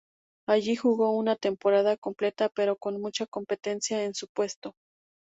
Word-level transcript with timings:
Allí 0.47 0.75
jugó 0.75 1.11
una 1.15 1.35
temporada 1.35 1.95
completa, 1.95 2.49
pero 2.49 2.75
con 2.75 2.99
mucha 2.99 3.27
competencia 3.27 4.03
en 4.03 4.15
su 4.15 4.27
puesto. 4.29 4.73